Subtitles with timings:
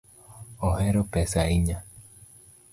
[0.69, 1.77] Ohero pesa ahinya